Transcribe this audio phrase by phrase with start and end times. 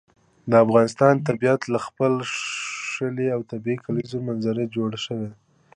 [0.49, 5.37] د افغانستان طبیعت له خپلې ښکلې او طبیعي کلیزو منظره څخه جوړ شوی دی.